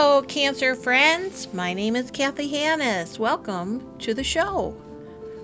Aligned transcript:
Hello, 0.00 0.22
Cancer 0.22 0.76
friends. 0.76 1.52
My 1.52 1.74
name 1.74 1.96
is 1.96 2.12
Kathy 2.12 2.46
Hannis. 2.46 3.18
Welcome 3.18 3.98
to 3.98 4.14
the 4.14 4.22
show. 4.22 4.80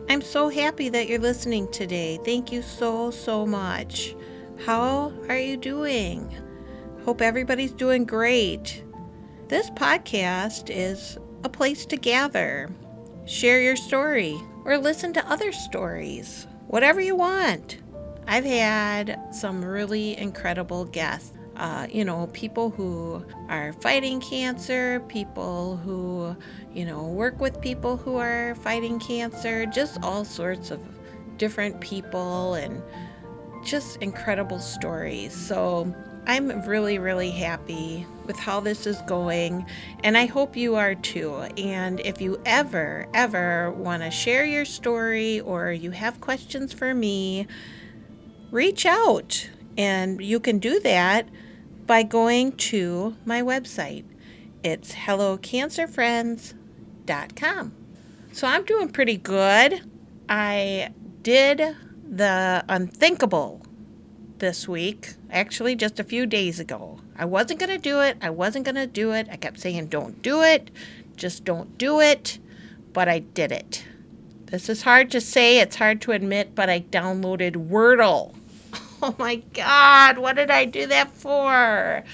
I'm 0.09 0.23
so 0.23 0.49
happy 0.49 0.89
that 0.91 1.09
you're 1.09 1.19
listening 1.19 1.69
today. 1.73 2.21
Thank 2.25 2.53
you 2.53 2.63
so, 2.63 3.11
so 3.11 3.45
much. 3.45 4.15
How 4.65 5.13
are 5.29 5.37
you 5.37 5.57
doing? 5.57 6.33
Hope 7.05 7.21
everybody's 7.21 7.73
doing 7.73 8.05
great. 8.05 8.85
This 9.49 9.71
podcast 9.71 10.71
is 10.71 11.19
a 11.43 11.49
place 11.49 11.85
to 11.87 11.97
gather, 11.97 12.71
share 13.27 13.61
your 13.61 13.75
story, 13.75 14.37
or 14.65 14.79
listen 14.79 15.13
to 15.15 15.29
other 15.29 15.51
stories. 15.51 16.47
Whatever 16.69 17.01
you 17.01 17.17
want. 17.17 17.79
I've 18.29 18.45
had 18.45 19.19
some 19.35 19.65
really 19.65 20.17
incredible 20.17 20.85
guests. 20.85 21.33
Uh, 21.57 21.87
you 21.91 22.05
know, 22.05 22.29
people 22.33 22.71
who 22.71 23.25
are 23.49 23.73
fighting 23.75 24.21
cancer, 24.21 25.01
people 25.09 25.77
who, 25.77 26.37
you 26.73 26.85
know, 26.85 27.05
work 27.05 27.39
with 27.41 27.61
people 27.61 27.97
who 27.97 28.17
are 28.17 28.55
fighting 28.57 28.99
cancer, 28.99 29.65
just 29.67 30.03
all 30.03 30.25
sorts 30.25 30.71
of 30.71 30.81
different 31.39 31.81
people 31.81 32.55
and 32.55 32.83
just 33.65 33.97
incredible 33.99 34.59
stories. 34.59 35.33
So 35.33 35.95
I'm 36.27 36.63
really, 36.63 36.99
really 36.99 37.31
happy 37.31 38.07
with 38.25 38.39
how 38.39 38.61
this 38.61 38.87
is 38.87 39.01
going, 39.03 39.67
and 40.03 40.17
I 40.17 40.27
hope 40.27 40.57
you 40.57 40.75
are 40.77 40.95
too. 40.95 41.35
And 41.59 42.01
if 42.01 42.21
you 42.21 42.41
ever, 42.47 43.07
ever 43.13 43.71
want 43.73 44.03
to 44.03 44.11
share 44.11 44.47
your 44.47 44.65
story 44.65 45.41
or 45.41 45.71
you 45.71 45.91
have 45.91 46.21
questions 46.21 46.73
for 46.73 46.95
me, 46.95 47.47
reach 48.51 48.87
out. 48.87 49.51
And 49.77 50.21
you 50.23 50.41
can 50.41 50.61
do 50.61 50.81
that 50.81 51.29
by 51.87 52.03
going 52.03 52.53
to 52.53 53.17
my 53.25 53.43
website. 53.43 54.05
It's 54.63 54.93
hellocancerfriends.com. 54.93 57.73
So 58.33 58.47
I'm 58.47 58.65
doing 58.65 58.89
pretty 58.89 59.17
good. 59.17 59.83
I 60.29 60.91
did 61.23 61.77
the 62.09 62.65
unthinkable 62.69 63.63
this 64.39 64.67
week, 64.67 65.15
actually, 65.31 65.77
just 65.77 66.01
a 66.01 66.05
few 66.05 66.27
days 66.27 66.61
ago. 66.61 67.01
I 67.17 67.25
wasn't 67.25 67.61
going 67.61 67.71
to 67.71 67.79
do 67.79 68.01
it. 68.01 68.19
I 68.21 68.31
wasn't 68.31 68.65
going 68.65 68.75
to 68.75 68.87
do 68.87 69.13
it. 69.13 69.29
I 69.31 69.37
kept 69.37 69.61
saying, 69.61 69.87
don't 69.87 70.21
do 70.23 70.43
it. 70.43 70.71
Just 71.17 71.45
don't 71.45 71.79
do 71.79 72.01
it. 72.01 72.39
But 72.93 73.09
I 73.09 73.21
did 73.21 73.53
it. 73.53 73.85
This 74.47 74.69
is 74.69 74.83
hard 74.83 75.11
to 75.13 75.21
say, 75.21 75.59
it's 75.59 75.77
hard 75.77 76.01
to 76.03 76.13
admit, 76.13 76.55
but 76.55 76.71
I 76.71 76.81
downloaded 76.81 77.69
Wordle. 77.69 78.35
Oh 79.09 79.15
my 79.19 79.37
God, 79.53 80.17
what 80.17 80.37
did 80.37 80.51
I 80.51 80.65
do 80.65 80.87
that 80.87 81.11
for? 81.11 82.05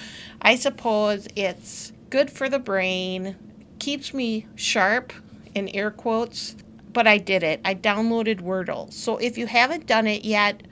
I 0.43 0.57
suppose 0.57 1.29
it's 1.37 1.93
good 2.11 2.33
for 2.33 2.49
the 2.49 2.59
brain, 2.59 3.37
keeps 3.79 4.13
me 4.13 4.49
sharp 4.57 5.13
in 5.55 5.69
air 5.69 5.93
quotes, 5.93 6.57
but 6.93 7.07
I 7.07 7.19
did 7.19 7.45
it. 7.45 7.61
I 7.65 7.77
downloaded 7.77 8.41
Wordle. 8.41 8.93
So 8.93 9.19
if 9.19 9.39
you 9.39 9.47
haven't 9.47 9.87
done 9.87 10.09
it 10.09 10.25
yet, 10.25 10.65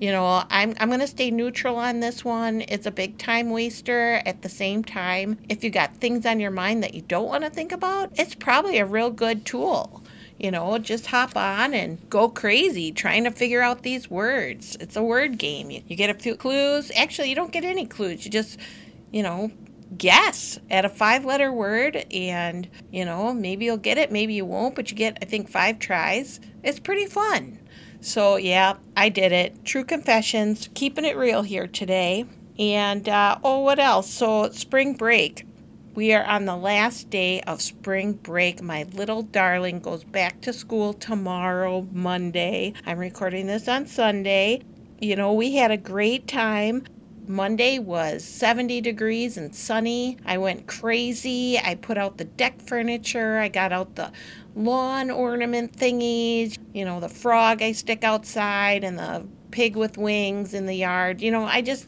you 0.00 0.12
know, 0.12 0.44
I'm, 0.48 0.74
I'm 0.80 0.88
going 0.88 1.00
to 1.00 1.06
stay 1.06 1.30
neutral 1.30 1.76
on 1.76 2.00
this 2.00 2.24
one. 2.24 2.62
It's 2.68 2.86
a 2.86 2.90
big 2.90 3.18
time 3.18 3.50
waster. 3.50 4.22
At 4.24 4.40
the 4.40 4.48
same 4.48 4.82
time, 4.82 5.36
if 5.50 5.62
you 5.62 5.68
got 5.68 5.98
things 5.98 6.24
on 6.24 6.40
your 6.40 6.50
mind 6.52 6.82
that 6.84 6.94
you 6.94 7.02
don't 7.02 7.28
want 7.28 7.44
to 7.44 7.50
think 7.50 7.72
about, 7.72 8.12
it's 8.14 8.34
probably 8.34 8.78
a 8.78 8.86
real 8.86 9.10
good 9.10 9.44
tool. 9.44 10.02
You 10.38 10.50
know, 10.50 10.76
just 10.78 11.06
hop 11.06 11.36
on 11.36 11.72
and 11.72 11.98
go 12.10 12.28
crazy 12.28 12.92
trying 12.92 13.24
to 13.24 13.30
figure 13.30 13.62
out 13.62 13.82
these 13.82 14.10
words. 14.10 14.76
It's 14.80 14.96
a 14.96 15.02
word 15.02 15.38
game. 15.38 15.70
You, 15.70 15.82
you 15.86 15.96
get 15.96 16.10
a 16.10 16.14
few 16.14 16.36
clues. 16.36 16.92
Actually, 16.94 17.30
you 17.30 17.34
don't 17.34 17.52
get 17.52 17.64
any 17.64 17.86
clues. 17.86 18.24
You 18.24 18.30
just, 18.30 18.58
you 19.10 19.22
know, 19.22 19.50
guess 19.96 20.58
at 20.70 20.84
a 20.84 20.88
five 20.88 21.24
letter 21.24 21.52
word 21.52 22.04
and, 22.12 22.68
you 22.90 23.04
know, 23.04 23.32
maybe 23.32 23.64
you'll 23.64 23.76
get 23.76 23.98
it, 23.98 24.12
maybe 24.12 24.34
you 24.34 24.44
won't, 24.44 24.74
but 24.74 24.90
you 24.90 24.96
get, 24.96 25.18
I 25.22 25.24
think, 25.24 25.48
five 25.48 25.78
tries. 25.78 26.40
It's 26.62 26.80
pretty 26.80 27.06
fun. 27.06 27.58
So, 28.00 28.36
yeah, 28.36 28.74
I 28.96 29.08
did 29.08 29.32
it. 29.32 29.64
True 29.64 29.84
confessions, 29.84 30.68
keeping 30.74 31.04
it 31.04 31.16
real 31.16 31.42
here 31.42 31.66
today. 31.66 32.26
And, 32.58 33.08
uh, 33.08 33.38
oh, 33.42 33.60
what 33.60 33.78
else? 33.78 34.10
So, 34.10 34.50
spring 34.50 34.94
break. 34.94 35.46
We 35.96 36.12
are 36.12 36.24
on 36.24 36.44
the 36.44 36.58
last 36.58 37.08
day 37.08 37.40
of 37.46 37.62
spring 37.62 38.12
break. 38.12 38.62
My 38.62 38.82
little 38.92 39.22
darling 39.22 39.80
goes 39.80 40.04
back 40.04 40.42
to 40.42 40.52
school 40.52 40.92
tomorrow, 40.92 41.88
Monday. 41.90 42.74
I'm 42.84 42.98
recording 42.98 43.46
this 43.46 43.66
on 43.66 43.86
Sunday. 43.86 44.60
You 45.00 45.16
know, 45.16 45.32
we 45.32 45.56
had 45.56 45.70
a 45.70 45.78
great 45.78 46.28
time. 46.28 46.84
Monday 47.26 47.78
was 47.78 48.22
70 48.22 48.82
degrees 48.82 49.38
and 49.38 49.54
sunny. 49.54 50.18
I 50.26 50.36
went 50.36 50.66
crazy. 50.66 51.58
I 51.58 51.76
put 51.76 51.96
out 51.96 52.18
the 52.18 52.24
deck 52.26 52.60
furniture. 52.60 53.38
I 53.38 53.48
got 53.48 53.72
out 53.72 53.94
the 53.94 54.12
lawn 54.54 55.10
ornament 55.10 55.78
thingies, 55.78 56.58
you 56.74 56.84
know, 56.84 57.00
the 57.00 57.08
frog 57.08 57.62
I 57.62 57.72
stick 57.72 58.04
outside 58.04 58.84
and 58.84 58.98
the 58.98 59.26
pig 59.50 59.76
with 59.76 59.96
wings 59.96 60.52
in 60.52 60.66
the 60.66 60.76
yard. 60.76 61.22
You 61.22 61.30
know, 61.30 61.44
I 61.44 61.62
just, 61.62 61.86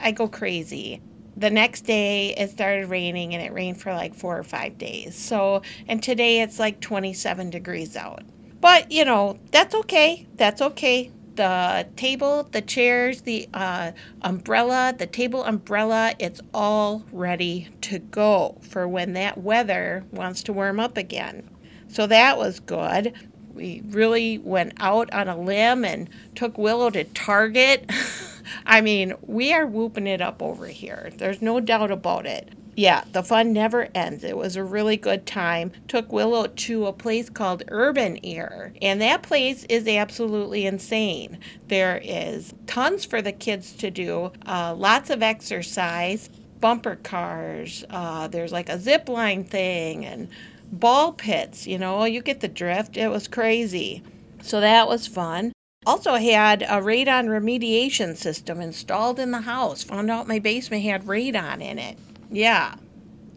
I 0.00 0.12
go 0.12 0.26
crazy 0.26 1.02
the 1.36 1.50
next 1.50 1.82
day 1.82 2.34
it 2.36 2.50
started 2.50 2.88
raining 2.88 3.34
and 3.34 3.42
it 3.42 3.52
rained 3.52 3.80
for 3.80 3.92
like 3.94 4.14
four 4.14 4.38
or 4.38 4.44
five 4.44 4.78
days. 4.78 5.16
So, 5.16 5.62
and 5.88 6.02
today 6.02 6.42
it's 6.42 6.58
like 6.58 6.80
27 6.80 7.50
degrees 7.50 7.96
out. 7.96 8.22
But, 8.60 8.92
you 8.92 9.04
know, 9.04 9.38
that's 9.50 9.74
okay. 9.74 10.26
That's 10.36 10.62
okay. 10.62 11.10
The 11.34 11.88
table, 11.96 12.44
the 12.52 12.60
chairs, 12.62 13.22
the 13.22 13.48
uh, 13.54 13.92
umbrella, 14.22 14.94
the 14.96 15.06
table 15.06 15.44
umbrella, 15.44 16.14
it's 16.18 16.40
all 16.54 17.04
ready 17.12 17.68
to 17.82 17.98
go 17.98 18.58
for 18.60 18.86
when 18.86 19.14
that 19.14 19.38
weather 19.38 20.04
wants 20.12 20.42
to 20.44 20.52
warm 20.52 20.78
up 20.78 20.96
again. 20.96 21.48
So 21.88 22.06
that 22.06 22.38
was 22.38 22.60
good. 22.60 23.14
We 23.54 23.82
really 23.88 24.38
went 24.38 24.74
out 24.78 25.12
on 25.12 25.28
a 25.28 25.36
limb 25.38 25.84
and 25.84 26.08
took 26.34 26.58
Willow 26.58 26.90
to 26.90 27.04
Target. 27.04 27.90
I 28.66 28.80
mean, 28.80 29.14
we 29.22 29.52
are 29.52 29.66
whooping 29.66 30.06
it 30.06 30.20
up 30.20 30.42
over 30.42 30.66
here. 30.66 31.10
There's 31.16 31.42
no 31.42 31.60
doubt 31.60 31.90
about 31.90 32.26
it. 32.26 32.52
Yeah, 32.74 33.04
the 33.12 33.22
fun 33.22 33.52
never 33.52 33.88
ends. 33.94 34.24
It 34.24 34.36
was 34.36 34.56
a 34.56 34.64
really 34.64 34.96
good 34.96 35.26
time. 35.26 35.72
Took 35.88 36.10
Willow 36.10 36.46
to 36.46 36.86
a 36.86 36.92
place 36.92 37.28
called 37.28 37.64
Urban 37.68 38.18
Air, 38.24 38.72
and 38.80 38.98
that 39.02 39.22
place 39.22 39.64
is 39.68 39.86
absolutely 39.86 40.64
insane. 40.64 41.38
There 41.68 42.00
is 42.02 42.54
tons 42.66 43.04
for 43.04 43.20
the 43.20 43.32
kids 43.32 43.72
to 43.74 43.90
do, 43.90 44.32
uh, 44.46 44.74
lots 44.74 45.10
of 45.10 45.22
exercise, 45.22 46.30
bumper 46.60 46.96
cars. 46.96 47.84
Uh, 47.90 48.28
there's 48.28 48.52
like 48.52 48.70
a 48.70 48.78
zip 48.78 49.06
line 49.06 49.44
thing 49.44 50.06
and 50.06 50.28
ball 50.72 51.12
pits. 51.12 51.66
You 51.66 51.76
know, 51.78 52.04
you 52.04 52.22
get 52.22 52.40
the 52.40 52.48
drift. 52.48 52.96
It 52.96 53.08
was 53.08 53.28
crazy. 53.28 54.02
So 54.40 54.60
that 54.60 54.88
was 54.88 55.06
fun. 55.06 55.52
Also 55.84 56.14
had 56.14 56.62
a 56.62 56.80
radon 56.80 57.26
remediation 57.26 58.16
system 58.16 58.60
installed 58.60 59.18
in 59.18 59.32
the 59.32 59.40
house. 59.40 59.82
Found 59.82 60.10
out 60.10 60.28
my 60.28 60.38
basement 60.38 60.84
had 60.84 61.04
radon 61.04 61.60
in 61.60 61.78
it. 61.78 61.98
Yeah. 62.30 62.76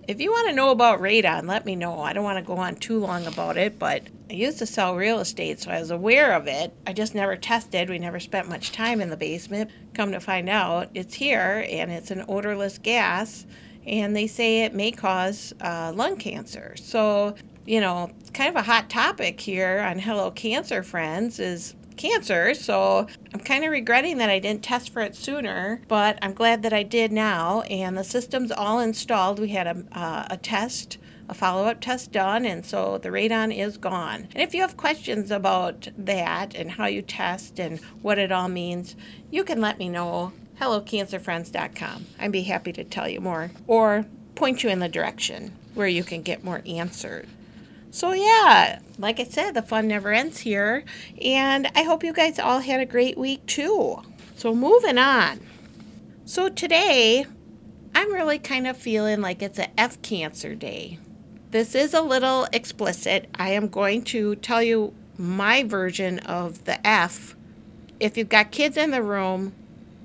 If 0.07 0.21
you 0.21 0.29
want 0.29 0.49
to 0.49 0.55
know 0.55 0.69
about 0.69 1.01
radon, 1.01 1.47
let 1.47 1.65
me 1.65 1.75
know. 1.75 1.99
I 1.99 2.13
don't 2.13 2.23
want 2.23 2.37
to 2.37 2.45
go 2.45 2.57
on 2.57 2.75
too 2.75 2.99
long 2.99 3.25
about 3.25 3.57
it, 3.57 3.79
but 3.79 4.03
I 4.29 4.33
used 4.33 4.59
to 4.59 4.67
sell 4.67 4.95
real 4.95 5.19
estate, 5.19 5.59
so 5.59 5.71
I 5.71 5.79
was 5.79 5.89
aware 5.89 6.33
of 6.33 6.47
it. 6.47 6.71
I 6.85 6.93
just 6.93 7.15
never 7.15 7.35
tested. 7.35 7.89
We 7.89 7.97
never 7.97 8.19
spent 8.19 8.47
much 8.47 8.71
time 8.71 9.01
in 9.01 9.09
the 9.09 9.17
basement. 9.17 9.71
Come 9.95 10.11
to 10.11 10.19
find 10.19 10.47
out, 10.47 10.89
it's 10.93 11.15
here 11.15 11.65
and 11.67 11.91
it's 11.91 12.11
an 12.11 12.25
odorless 12.27 12.77
gas, 12.77 13.47
and 13.87 14.15
they 14.15 14.27
say 14.27 14.61
it 14.61 14.75
may 14.75 14.91
cause 14.91 15.55
uh, 15.61 15.91
lung 15.95 16.17
cancer. 16.17 16.75
So, 16.77 17.33
you 17.65 17.81
know, 17.81 18.11
kind 18.33 18.49
of 18.49 18.55
a 18.55 18.61
hot 18.61 18.91
topic 18.91 19.39
here 19.39 19.79
on 19.79 19.97
Hello 19.97 20.29
Cancer 20.29 20.83
Friends 20.83 21.39
is 21.39 21.73
cancer, 21.97 22.53
so 22.53 23.07
I'm 23.33 23.39
kind 23.39 23.63
of 23.63 23.71
regretting 23.71 24.17
that 24.17 24.29
I 24.29 24.39
didn't 24.39 24.63
test 24.63 24.91
for 24.91 25.01
it 25.01 25.15
sooner, 25.15 25.81
but 25.87 26.19
I'm 26.21 26.33
glad 26.33 26.63
that 26.63 26.73
I 26.73 26.83
did 26.83 27.11
now. 27.11 27.61
And 27.61 27.97
the 27.97 28.03
system's 28.03 28.51
all 28.51 28.79
installed. 28.79 29.39
We 29.39 29.49
had 29.49 29.67
a, 29.67 29.83
uh, 29.91 30.27
a 30.29 30.37
test 30.37 30.97
a 31.27 31.33
follow 31.33 31.65
up 31.65 31.81
test 31.81 32.11
done, 32.11 32.45
and 32.45 32.65
so 32.65 32.97
the 32.97 33.09
radon 33.09 33.55
is 33.55 33.77
gone. 33.77 34.27
And 34.33 34.43
if 34.43 34.53
you 34.53 34.61
have 34.61 34.77
questions 34.77 35.31
about 35.31 35.87
that 35.97 36.53
and 36.53 36.71
how 36.71 36.85
you 36.85 37.01
test 37.01 37.59
and 37.59 37.79
what 38.01 38.19
it 38.19 38.31
all 38.31 38.47
means, 38.47 38.95
you 39.31 39.43
can 39.43 39.61
let 39.61 39.79
me 39.79 39.89
know. 39.89 40.33
HelloCancerFriends.com. 40.59 42.05
I'd 42.19 42.31
be 42.31 42.43
happy 42.43 42.71
to 42.73 42.83
tell 42.83 43.09
you 43.09 43.19
more 43.19 43.51
or 43.67 44.05
point 44.35 44.63
you 44.63 44.69
in 44.69 44.79
the 44.79 44.87
direction 44.87 45.51
where 45.73 45.87
you 45.87 46.03
can 46.03 46.21
get 46.21 46.43
more 46.43 46.61
answers. 46.65 47.27
So, 47.95 48.11
yeah, 48.11 48.79
like 48.97 49.21
I 49.21 49.23
said, 49.23 49.53
the 49.53 49.61
fun 49.61 49.87
never 49.87 50.11
ends 50.11 50.37
here. 50.37 50.83
And 51.21 51.71
I 51.75 51.83
hope 51.83 52.03
you 52.03 52.11
guys 52.11 52.39
all 52.39 52.59
had 52.59 52.81
a 52.81 52.85
great 52.85 53.17
week 53.17 53.45
too. 53.45 54.01
So, 54.35 54.53
moving 54.53 54.97
on. 54.97 55.39
So, 56.25 56.49
today, 56.49 57.25
I'm 57.95 58.11
really 58.11 58.37
kind 58.37 58.67
of 58.67 58.75
feeling 58.75 59.21
like 59.21 59.41
it's 59.41 59.59
a 59.59 59.79
F 59.79 60.01
cancer 60.01 60.55
day. 60.55 60.99
This 61.51 61.73
is 61.73 61.93
a 61.93 62.01
little 62.01 62.49
explicit. 62.51 63.29
I 63.35 63.51
am 63.51 63.69
going 63.69 64.03
to 64.11 64.35
tell 64.35 64.61
you 64.61 64.93
my 65.17 65.63
version 65.63 66.19
of 66.19 66.65
the 66.65 66.85
F. 66.85 67.37
If 68.01 68.17
you've 68.17 68.27
got 68.27 68.51
kids 68.51 68.75
in 68.75 68.91
the 68.91 69.03
room, 69.03 69.53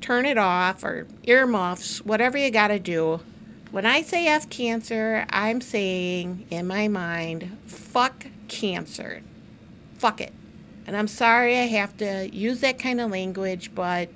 turn 0.01 0.27
it 0.27 0.39
off 0.39 0.85
or 0.85 1.09
earmuffs, 1.25 2.05
whatever 2.05 2.39
you 2.39 2.53
got 2.53 2.69
to 2.69 2.79
do. 2.79 3.19
When 3.71 3.87
I 3.87 4.03
say 4.03 4.27
F 4.27 4.51
cancer, 4.51 5.25
I'm 5.31 5.61
saying 5.61 6.47
in 6.51 6.67
my 6.67 6.89
mind, 6.89 7.57
fuck 7.67 8.27
cancer. 8.49 9.23
Fuck 9.97 10.21
it. 10.21 10.33
And 10.89 10.97
I'm 10.97 11.07
sorry 11.07 11.57
I 11.57 11.67
have 11.67 11.97
to 11.99 12.29
use 12.35 12.63
that 12.63 12.81
kind 12.81 13.01
of 13.01 13.13
language, 13.13 13.73
but 13.73 14.09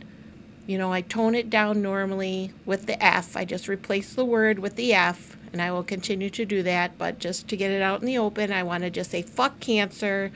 you 0.66 0.76
know, 0.76 0.92
I 0.92 1.02
tone 1.02 1.36
it 1.36 1.50
down 1.50 1.82
normally 1.82 2.50
with 2.66 2.86
the 2.86 3.00
F. 3.00 3.36
I 3.36 3.44
just 3.44 3.68
replace 3.68 4.14
the 4.14 4.24
word 4.24 4.58
with 4.58 4.74
the 4.74 4.92
F, 4.92 5.36
and 5.52 5.62
I 5.62 5.70
will 5.70 5.84
continue 5.84 6.30
to 6.30 6.44
do 6.44 6.64
that. 6.64 6.98
But 6.98 7.20
just 7.20 7.46
to 7.48 7.56
get 7.56 7.70
it 7.70 7.80
out 7.80 8.00
in 8.00 8.06
the 8.06 8.18
open, 8.18 8.52
I 8.52 8.64
want 8.64 8.82
to 8.82 8.90
just 8.90 9.12
say 9.12 9.22
fuck 9.22 9.60
cancer. 9.60 10.32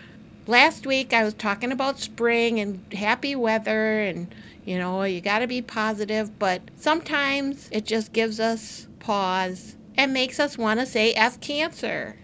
Last 0.47 0.87
week 0.87 1.13
I 1.13 1.25
was 1.25 1.35
talking 1.35 1.73
about 1.73 1.99
spring 1.99 2.61
and 2.61 2.81
happy 2.93 3.35
weather, 3.35 3.99
and 4.01 4.33
you 4.65 4.79
know, 4.79 5.03
you 5.03 5.21
got 5.21 5.41
to 5.41 5.49
be 5.49 5.61
positive, 5.61 6.39
but 6.39 6.63
sometimes 6.77 7.69
it 7.73 7.85
just 7.85 8.13
gives 8.13 8.39
us 8.39 8.88
pause 9.01 9.77
and 9.97 10.13
makes 10.13 10.39
us 10.39 10.57
want 10.57 10.81
to 10.81 10.87
say 10.87 11.13
F 11.13 11.41
cancer. 11.41 12.17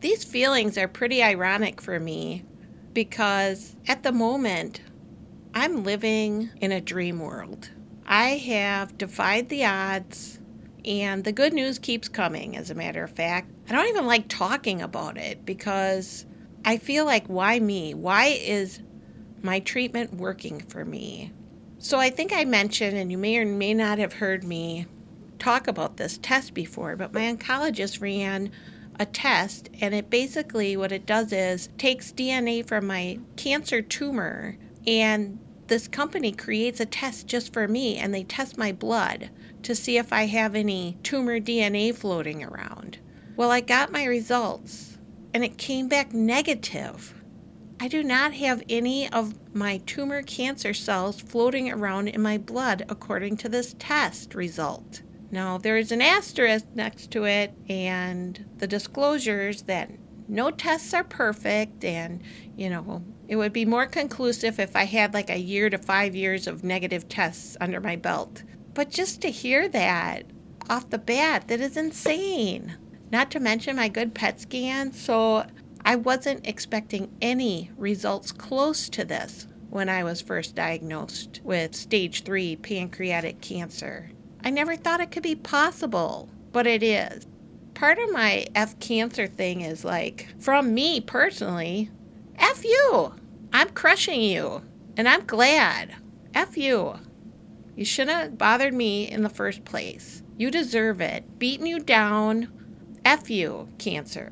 These 0.00 0.24
feelings 0.24 0.78
are 0.78 0.88
pretty 0.88 1.22
ironic 1.22 1.80
for 1.80 1.98
me 1.98 2.44
because 2.92 3.76
at 3.88 4.02
the 4.02 4.12
moment, 4.12 4.80
I'm 5.54 5.84
living 5.84 6.50
in 6.60 6.72
a 6.72 6.80
dream 6.80 7.18
world. 7.18 7.70
I 8.06 8.36
have 8.36 8.98
defied 8.98 9.48
the 9.48 9.64
odds, 9.64 10.38
and 10.84 11.24
the 11.24 11.32
good 11.32 11.52
news 11.52 11.78
keeps 11.78 12.08
coming, 12.08 12.56
as 12.56 12.70
a 12.70 12.74
matter 12.74 13.02
of 13.02 13.10
fact. 13.10 13.50
I 13.68 13.72
don't 13.72 13.88
even 13.88 14.06
like 14.06 14.28
talking 14.28 14.80
about 14.80 15.16
it 15.16 15.44
because 15.44 16.24
I 16.64 16.76
feel 16.76 17.04
like, 17.04 17.26
why 17.26 17.58
me? 17.58 17.94
Why 17.94 18.26
is 18.26 18.80
my 19.42 19.60
treatment 19.60 20.14
working 20.14 20.60
for 20.60 20.84
me? 20.84 21.32
So 21.78 21.98
I 21.98 22.10
think 22.10 22.32
I 22.32 22.44
mentioned, 22.44 22.96
and 22.96 23.10
you 23.10 23.18
may 23.18 23.38
or 23.38 23.46
may 23.46 23.74
not 23.74 23.98
have 23.98 24.12
heard 24.12 24.44
me 24.44 24.86
talk 25.38 25.68
about 25.68 25.96
this 25.96 26.18
test 26.18 26.54
before, 26.54 26.96
but 26.96 27.12
my 27.12 27.22
oncologist 27.32 28.00
ran 28.00 28.50
a 28.98 29.06
test, 29.06 29.68
and 29.80 29.94
it 29.94 30.10
basically 30.10 30.76
what 30.76 30.92
it 30.92 31.06
does 31.06 31.32
is 31.32 31.68
takes 31.78 32.12
DNA 32.12 32.66
from 32.66 32.86
my 32.86 33.18
cancer 33.36 33.82
tumor 33.82 34.56
and 34.86 35.38
this 35.66 35.88
company 35.88 36.30
creates 36.30 36.80
a 36.80 36.86
test 36.86 37.26
just 37.26 37.52
for 37.52 37.66
me 37.66 37.96
and 37.96 38.14
they 38.14 38.22
test 38.22 38.56
my 38.56 38.72
blood 38.72 39.30
to 39.62 39.74
see 39.74 39.98
if 39.98 40.12
I 40.12 40.26
have 40.26 40.54
any 40.54 40.96
tumor 41.02 41.40
DNA 41.40 41.94
floating 41.94 42.44
around. 42.44 42.98
Well, 43.36 43.50
I 43.50 43.60
got 43.60 43.90
my 43.90 44.04
results 44.04 44.98
and 45.34 45.44
it 45.44 45.58
came 45.58 45.88
back 45.88 46.14
negative. 46.14 47.14
I 47.80 47.88
do 47.88 48.02
not 48.02 48.32
have 48.34 48.62
any 48.68 49.10
of 49.10 49.34
my 49.54 49.78
tumor 49.78 50.22
cancer 50.22 50.72
cells 50.72 51.20
floating 51.20 51.70
around 51.70 52.08
in 52.08 52.22
my 52.22 52.38
blood 52.38 52.86
according 52.88 53.36
to 53.38 53.48
this 53.48 53.74
test 53.78 54.34
result. 54.34 55.02
Now, 55.30 55.58
there's 55.58 55.90
an 55.92 56.00
asterisk 56.00 56.66
next 56.74 57.10
to 57.12 57.24
it 57.24 57.52
and 57.68 58.44
the 58.58 58.66
disclosures 58.66 59.62
that 59.62 59.90
no 60.28 60.50
tests 60.50 60.94
are 60.94 61.04
perfect 61.04 61.84
and, 61.84 62.22
you 62.56 62.70
know, 62.70 63.02
it 63.28 63.36
would 63.36 63.52
be 63.52 63.64
more 63.64 63.86
conclusive 63.86 64.60
if 64.60 64.76
I 64.76 64.84
had 64.84 65.14
like 65.14 65.30
a 65.30 65.38
year 65.38 65.68
to 65.70 65.78
five 65.78 66.14
years 66.14 66.46
of 66.46 66.64
negative 66.64 67.08
tests 67.08 67.56
under 67.60 67.80
my 67.80 67.96
belt. 67.96 68.44
But 68.74 68.90
just 68.90 69.20
to 69.22 69.30
hear 69.30 69.68
that 69.68 70.24
off 70.68 70.90
the 70.90 70.98
bat, 70.98 71.48
that 71.48 71.60
is 71.60 71.76
insane. 71.76 72.76
Not 73.10 73.30
to 73.32 73.40
mention 73.40 73.76
my 73.76 73.88
good 73.88 74.14
PET 74.14 74.40
scan, 74.40 74.92
so 74.92 75.46
I 75.84 75.96
wasn't 75.96 76.46
expecting 76.46 77.10
any 77.20 77.70
results 77.76 78.32
close 78.32 78.88
to 78.90 79.04
this 79.04 79.46
when 79.70 79.88
I 79.88 80.02
was 80.04 80.20
first 80.20 80.54
diagnosed 80.54 81.40
with 81.44 81.74
stage 81.74 82.24
3 82.24 82.56
pancreatic 82.56 83.40
cancer. 83.40 84.10
I 84.46 84.50
never 84.50 84.76
thought 84.76 85.00
it 85.00 85.10
could 85.10 85.24
be 85.24 85.34
possible, 85.34 86.28
but 86.52 86.68
it 86.68 86.80
is. 86.80 87.26
Part 87.74 87.98
of 87.98 88.12
my 88.12 88.46
F 88.54 88.78
cancer 88.78 89.26
thing 89.26 89.62
is 89.62 89.84
like, 89.84 90.28
from 90.38 90.72
me 90.72 91.00
personally, 91.00 91.90
F 92.38 92.64
you. 92.64 93.12
I'm 93.52 93.70
crushing 93.70 94.22
you. 94.22 94.62
And 94.96 95.08
I'm 95.08 95.26
glad. 95.26 95.96
F 96.32 96.56
you. 96.56 96.94
You 97.74 97.84
shouldn't 97.84 98.16
have 98.16 98.38
bothered 98.38 98.72
me 98.72 99.10
in 99.10 99.24
the 99.24 99.28
first 99.28 99.64
place. 99.64 100.22
You 100.36 100.52
deserve 100.52 101.00
it. 101.00 101.40
Beating 101.40 101.66
you 101.66 101.80
down. 101.80 102.46
F 103.04 103.28
you, 103.28 103.66
cancer. 103.78 104.30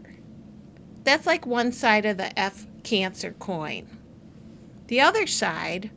That's 1.02 1.26
like 1.26 1.44
one 1.44 1.72
side 1.72 2.06
of 2.06 2.18
the 2.18 2.38
F 2.38 2.68
cancer 2.84 3.32
coin. 3.40 3.88
The 4.86 5.00
other 5.00 5.26
side 5.26 5.90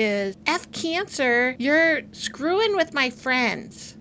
is 0.00 0.38
F 0.46 0.72
cancer, 0.72 1.54
you're 1.58 2.00
screwing 2.12 2.74
with 2.74 2.94
my 2.94 3.10
friends. 3.10 3.98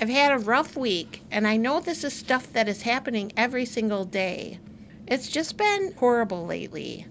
I've 0.00 0.08
had 0.08 0.32
a 0.32 0.38
rough 0.38 0.78
week, 0.78 1.22
and 1.30 1.46
I 1.46 1.58
know 1.58 1.78
this 1.78 2.04
is 2.04 2.14
stuff 2.14 2.50
that 2.54 2.68
is 2.68 2.80
happening 2.80 3.30
every 3.36 3.66
single 3.66 4.06
day. 4.06 4.58
It's 5.06 5.28
just 5.28 5.58
been 5.58 5.92
horrible 5.98 6.46
lately. 6.46 7.06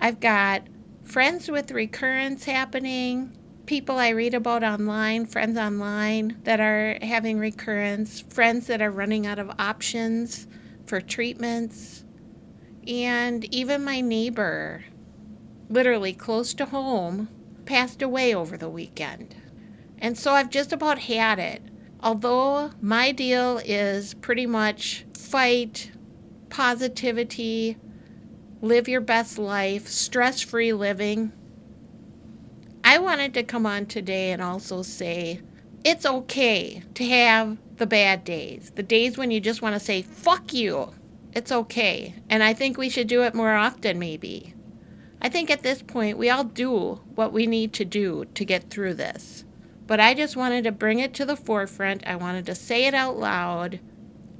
I've 0.00 0.18
got 0.18 0.62
friends 1.04 1.48
with 1.48 1.70
recurrence 1.70 2.44
happening, 2.44 3.38
people 3.64 3.96
I 3.96 4.08
read 4.08 4.34
about 4.34 4.64
online, 4.64 5.24
friends 5.24 5.56
online 5.56 6.36
that 6.42 6.58
are 6.58 6.98
having 7.00 7.38
recurrence, 7.38 8.20
friends 8.20 8.66
that 8.66 8.82
are 8.82 8.90
running 8.90 9.28
out 9.28 9.38
of 9.38 9.52
options 9.60 10.48
for 10.84 11.00
treatments, 11.00 12.04
and 12.88 13.44
even 13.54 13.84
my 13.84 14.00
neighbor, 14.00 14.82
literally 15.70 16.12
close 16.12 16.52
to 16.54 16.66
home, 16.66 17.28
passed 17.64 18.02
away 18.02 18.34
over 18.34 18.58
the 18.58 18.68
weekend. 18.68 19.34
And 19.98 20.18
so 20.18 20.32
I've 20.32 20.50
just 20.50 20.72
about 20.72 20.98
had 20.98 21.38
it. 21.38 21.62
Although 22.02 22.72
my 22.82 23.12
deal 23.12 23.60
is 23.64 24.14
pretty 24.14 24.46
much 24.46 25.06
fight, 25.16 25.90
positivity, 26.48 27.76
live 28.60 28.88
your 28.88 29.00
best 29.00 29.38
life, 29.38 29.86
stress 29.86 30.40
free 30.40 30.72
living. 30.72 31.32
I 32.82 32.98
wanted 32.98 33.34
to 33.34 33.42
come 33.42 33.66
on 33.66 33.86
today 33.86 34.32
and 34.32 34.42
also 34.42 34.82
say 34.82 35.40
it's 35.84 36.04
okay 36.04 36.82
to 36.94 37.04
have 37.04 37.58
the 37.76 37.86
bad 37.86 38.24
days, 38.24 38.72
the 38.74 38.82
days 38.82 39.16
when 39.16 39.30
you 39.30 39.40
just 39.40 39.62
want 39.62 39.74
to 39.74 39.80
say, 39.80 40.02
fuck 40.02 40.52
you. 40.52 40.92
It's 41.32 41.52
okay. 41.52 42.14
And 42.28 42.42
I 42.42 42.54
think 42.54 42.76
we 42.76 42.88
should 42.88 43.06
do 43.06 43.22
it 43.22 43.34
more 43.34 43.54
often, 43.54 43.98
maybe. 43.98 44.54
I 45.22 45.28
think 45.28 45.50
at 45.50 45.62
this 45.62 45.82
point, 45.82 46.18
we 46.18 46.30
all 46.30 46.44
do 46.44 47.00
what 47.14 47.32
we 47.32 47.46
need 47.46 47.72
to 47.74 47.84
do 47.84 48.24
to 48.34 48.44
get 48.44 48.70
through 48.70 48.94
this. 48.94 49.44
But 49.86 50.00
I 50.00 50.14
just 50.14 50.36
wanted 50.36 50.64
to 50.64 50.72
bring 50.72 51.00
it 51.00 51.14
to 51.14 51.24
the 51.24 51.36
forefront. 51.36 52.06
I 52.06 52.16
wanted 52.16 52.46
to 52.46 52.54
say 52.54 52.86
it 52.86 52.94
out 52.94 53.18
loud 53.18 53.80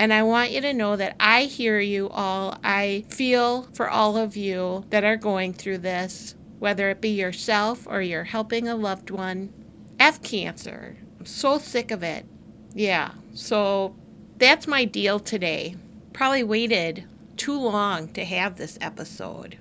and 0.00 0.14
I 0.14 0.22
want 0.22 0.50
you 0.50 0.62
to 0.62 0.72
know 0.72 0.96
that 0.96 1.14
I 1.20 1.42
hear 1.42 1.78
you 1.78 2.08
all. 2.08 2.58
I 2.64 3.04
feel 3.10 3.64
for 3.74 3.90
all 3.90 4.16
of 4.16 4.34
you 4.34 4.86
that 4.88 5.04
are 5.04 5.18
going 5.18 5.52
through 5.52 5.76
this, 5.78 6.34
whether 6.58 6.88
it 6.88 7.02
be 7.02 7.10
yourself 7.10 7.86
or 7.86 8.00
you're 8.00 8.24
helping 8.24 8.66
a 8.66 8.74
loved 8.74 9.10
one. 9.10 9.52
F 9.98 10.22
cancer. 10.22 10.96
I'm 11.18 11.26
so 11.26 11.58
sick 11.58 11.90
of 11.90 12.02
it. 12.02 12.24
Yeah, 12.72 13.10
so 13.34 13.94
that's 14.38 14.66
my 14.66 14.86
deal 14.86 15.20
today. 15.20 15.76
Probably 16.14 16.44
waited 16.44 17.04
too 17.36 17.60
long 17.60 18.08
to 18.14 18.24
have 18.24 18.56
this 18.56 18.78
episode 18.80 19.58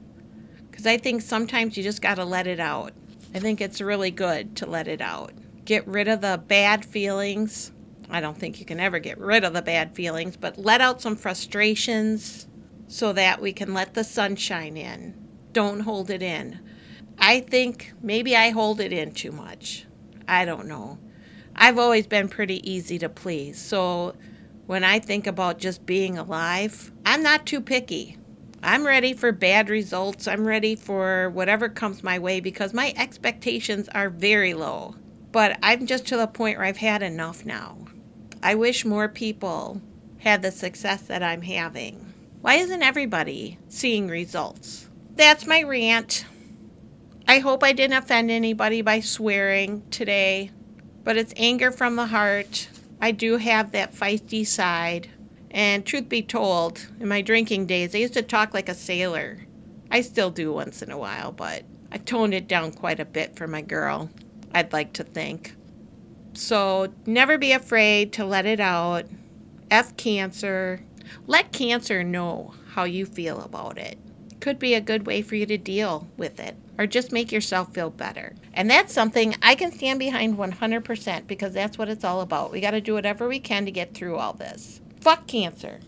because 0.79 0.93
I 0.93 0.97
think 0.97 1.21
sometimes 1.21 1.75
you 1.75 1.83
just 1.83 2.01
got 2.01 2.15
to 2.15 2.23
let 2.23 2.47
it 2.47 2.61
out. 2.61 2.93
I 3.35 3.39
think 3.39 3.59
it's 3.59 3.81
really 3.81 4.11
good 4.11 4.55
to 4.55 4.65
let 4.65 4.87
it 4.87 5.01
out. 5.01 5.33
Get 5.65 5.85
rid 5.85 6.07
of 6.07 6.21
the 6.21 6.41
bad 6.47 6.85
feelings 6.85 7.73
I 8.09 8.21
don't 8.21 8.37
think 8.37 8.61
you 8.61 8.65
can 8.65 8.79
ever 8.79 8.97
get 8.97 9.19
rid 9.19 9.43
of 9.43 9.51
the 9.53 9.61
bad 9.61 9.93
feelings, 9.93 10.37
but 10.37 10.57
let 10.57 10.79
out 10.79 11.01
some 11.01 11.17
frustrations 11.17 12.47
so 12.87 13.11
that 13.11 13.41
we 13.41 13.51
can 13.51 13.73
let 13.73 13.93
the 13.93 14.05
sunshine 14.05 14.77
in. 14.77 15.13
Don't 15.51 15.81
hold 15.81 16.09
it 16.09 16.23
in. 16.23 16.59
I 17.17 17.41
think 17.41 17.91
maybe 18.01 18.35
I 18.37 18.49
hold 18.49 18.79
it 18.79 18.93
in 18.93 19.11
too 19.11 19.33
much. 19.33 19.85
I 20.29 20.45
don't 20.45 20.67
know. 20.67 20.97
I've 21.57 21.77
always 21.77 22.07
been 22.07 22.29
pretty 22.29 22.67
easy 22.71 22.97
to 22.99 23.09
please. 23.09 23.59
So 23.59 24.15
when 24.65 24.85
I 24.85 24.99
think 24.99 25.27
about 25.27 25.59
just 25.59 25.85
being 25.85 26.17
alive, 26.17 26.91
I'm 27.05 27.21
not 27.21 27.45
too 27.45 27.59
picky. 27.59 28.17
I'm 28.61 28.85
ready 28.85 29.13
for 29.13 29.31
bad 29.31 29.69
results. 29.69 30.27
I'm 30.27 30.45
ready 30.45 30.75
for 30.75 31.29
whatever 31.29 31.69
comes 31.69 32.03
my 32.03 32.19
way 32.19 32.41
because 32.41 32.73
my 32.73 32.93
expectations 32.97 33.87
are 33.89 34.09
very 34.09 34.53
low. 34.53 34.95
But 35.31 35.57
I'm 35.63 35.85
just 35.85 36.07
to 36.07 36.17
the 36.17 36.27
point 36.27 36.57
where 36.57 36.67
I've 36.67 36.77
had 36.77 37.01
enough 37.01 37.45
now. 37.45 37.77
I 38.43 38.55
wish 38.55 38.85
more 38.85 39.07
people 39.07 39.81
had 40.19 40.41
the 40.41 40.51
success 40.51 41.03
that 41.03 41.23
I'm 41.23 41.41
having. 41.41 42.13
Why 42.41 42.55
isn't 42.55 42.83
everybody 42.83 43.57
seeing 43.69 44.07
results? 44.07 44.89
That's 45.15 45.47
my 45.47 45.63
rant. 45.63 46.25
I 47.27 47.39
hope 47.39 47.63
I 47.63 47.73
didn't 47.73 47.97
offend 47.97 48.31
anybody 48.31 48.81
by 48.81 49.01
swearing 49.01 49.83
today, 49.91 50.51
but 51.03 51.17
it's 51.17 51.33
anger 51.37 51.71
from 51.71 51.95
the 51.95 52.07
heart. 52.07 52.67
I 53.01 53.11
do 53.11 53.37
have 53.37 53.71
that 53.71 53.93
feisty 53.93 54.45
side. 54.45 55.09
And 55.51 55.85
truth 55.85 56.09
be 56.09 56.21
told, 56.21 56.87
in 56.99 57.07
my 57.07 57.21
drinking 57.21 57.65
days, 57.65 57.95
I 57.95 57.99
used 57.99 58.13
to 58.13 58.21
talk 58.21 58.53
like 58.53 58.69
a 58.69 58.75
sailor. 58.75 59.37
I 59.91 60.01
still 60.01 60.29
do 60.29 60.53
once 60.53 60.81
in 60.81 60.91
a 60.91 60.97
while, 60.97 61.31
but 61.31 61.63
I've 61.91 62.05
toned 62.05 62.33
it 62.33 62.47
down 62.47 62.71
quite 62.71 62.99
a 62.99 63.05
bit 63.05 63.35
for 63.35 63.47
my 63.47 63.61
girl, 63.61 64.09
I'd 64.53 64.73
like 64.73 64.93
to 64.93 65.03
think. 65.03 65.55
So 66.33 66.93
never 67.05 67.37
be 67.37 67.51
afraid 67.51 68.13
to 68.13 68.25
let 68.25 68.45
it 68.45 68.59
out. 68.59 69.05
F 69.71 69.97
cancer. 69.97 70.81
Let 71.25 71.51
cancer 71.51 72.03
know 72.03 72.53
how 72.73 72.83
you 72.83 73.05
feel 73.05 73.41
about 73.41 73.77
it. 73.77 73.97
Could 74.39 74.59
be 74.59 74.75
a 74.75 74.81
good 74.81 75.07
way 75.07 75.21
for 75.21 75.35
you 75.35 75.45
to 75.47 75.57
deal 75.57 76.07
with 76.17 76.39
it 76.39 76.55
or 76.77 76.87
just 76.87 77.11
make 77.11 77.31
yourself 77.31 77.73
feel 77.73 77.89
better. 77.89 78.35
And 78.53 78.69
that's 78.69 78.93
something 78.93 79.35
I 79.41 79.55
can 79.55 79.71
stand 79.71 79.99
behind 79.99 80.37
100% 80.37 81.27
because 81.27 81.53
that's 81.53 81.77
what 81.77 81.89
it's 81.89 82.05
all 82.05 82.21
about. 82.21 82.51
We 82.51 82.61
got 82.61 82.71
to 82.71 82.81
do 82.81 82.93
whatever 82.93 83.27
we 83.27 83.39
can 83.39 83.65
to 83.65 83.71
get 83.71 83.93
through 83.93 84.17
all 84.17 84.33
this. 84.33 84.79
Fuck 85.01 85.27
cancer. 85.27 85.79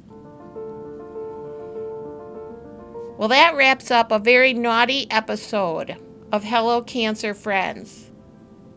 Well, 3.18 3.27
that 3.27 3.56
wraps 3.56 3.91
up 3.91 4.12
a 4.12 4.20
very 4.20 4.53
naughty 4.53 5.10
episode 5.12 5.98
of 6.32 6.44
Hello 6.44 6.82
Cancer 6.82 7.34
Friends. 7.34 8.10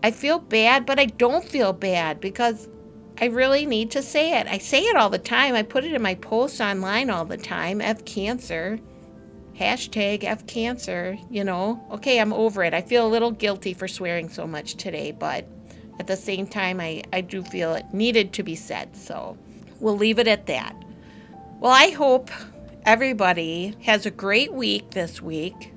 I 0.02 0.10
feel 0.10 0.38
bad, 0.38 0.84
but 0.84 0.98
I 0.98 1.06
don't 1.06 1.44
feel 1.44 1.72
bad 1.72 2.20
because 2.20 2.68
I 3.20 3.26
really 3.26 3.64
need 3.64 3.92
to 3.92 4.02
say 4.02 4.38
it. 4.38 4.46
I 4.48 4.58
say 4.58 4.82
it 4.82 4.96
all 4.96 5.08
the 5.08 5.18
time. 5.18 5.54
I 5.54 5.62
put 5.62 5.84
it 5.84 5.94
in 5.94 6.02
my 6.02 6.16
posts 6.16 6.60
online 6.60 7.10
all 7.10 7.24
the 7.24 7.36
time 7.36 7.80
F 7.80 8.04
cancer. 8.04 8.80
Hashtag 9.56 10.24
F 10.24 10.46
cancer, 10.48 11.16
you 11.30 11.44
know. 11.44 11.80
Okay, 11.92 12.20
I'm 12.20 12.32
over 12.32 12.64
it. 12.64 12.74
I 12.74 12.82
feel 12.82 13.06
a 13.06 13.08
little 13.08 13.30
guilty 13.30 13.72
for 13.72 13.86
swearing 13.86 14.28
so 14.28 14.48
much 14.48 14.74
today, 14.74 15.12
but 15.12 15.46
at 16.00 16.08
the 16.08 16.16
same 16.16 16.48
time, 16.48 16.80
I, 16.80 17.04
I 17.12 17.20
do 17.20 17.42
feel 17.44 17.74
it 17.74 17.86
needed 17.94 18.32
to 18.32 18.42
be 18.42 18.56
said. 18.56 18.96
So 18.96 19.38
we'll 19.80 19.96
leave 19.96 20.18
it 20.18 20.28
at 20.28 20.46
that. 20.46 20.76
Well, 21.60 21.72
I 21.72 21.90
hope 21.90 22.30
everybody 22.84 23.76
has 23.82 24.06
a 24.06 24.10
great 24.10 24.52
week 24.52 24.90
this 24.90 25.22
week. 25.22 25.72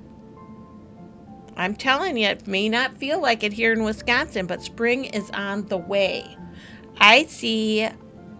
I'm 1.56 1.74
telling 1.74 2.16
you, 2.16 2.28
it 2.28 2.46
may 2.46 2.68
not 2.68 2.96
feel 2.96 3.20
like 3.20 3.42
it 3.42 3.52
here 3.52 3.72
in 3.72 3.82
Wisconsin, 3.82 4.46
but 4.46 4.62
spring 4.62 5.06
is 5.06 5.30
on 5.30 5.66
the 5.66 5.76
way. 5.76 6.36
I 6.98 7.24
see 7.24 7.88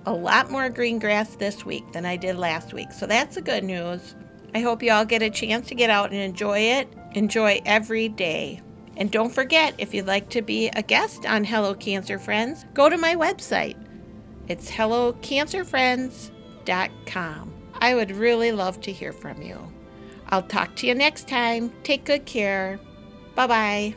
a 0.07 0.13
lot 0.13 0.51
more 0.51 0.69
green 0.69 0.99
grass 0.99 1.35
this 1.37 1.65
week 1.65 1.93
than 1.93 2.07
I 2.07 2.17
did 2.17 2.37
last 2.37 2.73
week, 2.73 2.93
so 2.93 3.07
that's 3.07 3.35
the 3.35 3.43
good 3.43 3.65
news. 3.65 4.15
I 4.55 4.61
hope 4.61 4.83
you 4.83 4.93
all 4.93 5.05
get 5.05 5.23
a 5.23 5.31
chance 5.31 5.69
to 5.69 5.75
get 5.75 5.91
out 5.91 6.13
and 6.13 6.21
enjoy 6.21 6.59
it. 6.59 6.89
Enjoy 7.15 7.61
every 7.67 8.09
day. 8.09 8.63
And 8.97 9.11
don't 9.11 9.33
forget, 9.33 9.75
if 9.79 9.95
you'd 9.95 10.07
like 10.07 10.29
to 10.31 10.43
be 10.43 10.69
a 10.69 10.83
guest 10.83 11.27
on 11.27 11.45
Hello 11.45 11.75
Cancer 11.75 12.19
Friends, 12.19 12.65
go 12.75 12.89
to 12.89 12.97
my 12.97 13.15
website. 13.15 13.77
It's 14.49 14.71
hellocancerfriends.com. 14.71 17.53
I 17.81 17.95
would 17.95 18.11
really 18.11 18.51
love 18.53 18.81
to 18.83 18.93
hear 18.93 19.13
from 19.13 19.41
you. 19.43 19.59
I'll 20.31 20.43
talk 20.43 20.77
to 20.77 20.87
you 20.87 20.95
next 20.95 21.27
time. 21.29 21.73
Take 21.83 22.05
good 22.05 22.27
care. 22.27 22.79
Bye 23.35 23.47
bye. 23.47 23.95